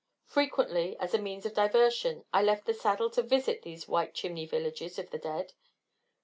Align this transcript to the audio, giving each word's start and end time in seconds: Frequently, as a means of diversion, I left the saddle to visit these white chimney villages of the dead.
Frequently, 0.25 0.97
as 0.99 1.13
a 1.13 1.19
means 1.21 1.45
of 1.45 1.53
diversion, 1.53 2.25
I 2.33 2.41
left 2.41 2.65
the 2.65 2.73
saddle 2.73 3.11
to 3.11 3.21
visit 3.21 3.61
these 3.61 3.87
white 3.87 4.15
chimney 4.15 4.47
villages 4.47 4.97
of 4.97 5.11
the 5.11 5.19
dead. 5.19 5.53